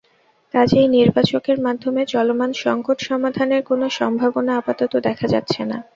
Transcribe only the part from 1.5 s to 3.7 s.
মাধ্যমে চলমান সংকট সমাধানের